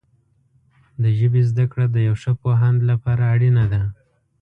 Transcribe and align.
د 1.01 1.03
ژبې 1.17 1.41
زده 1.49 1.65
کړه 1.71 1.85
د 1.91 1.97
یو 2.07 2.15
ښه 2.21 2.31
پوهاند 2.41 2.79
لپاره 2.89 3.23
اړینه 3.33 3.63
ده. 3.73 3.83